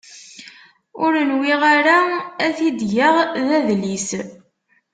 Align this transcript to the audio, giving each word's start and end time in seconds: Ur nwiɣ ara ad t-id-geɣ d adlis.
Ur 1.03 1.13
nwiɣ 1.31 1.61
ara 1.75 1.97
ad 2.45 2.51
t-id-geɣ 2.57 3.15
d 3.47 3.49
adlis. 3.57 4.09